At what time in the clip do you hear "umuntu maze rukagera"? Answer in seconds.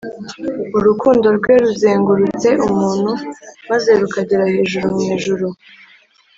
2.69-4.43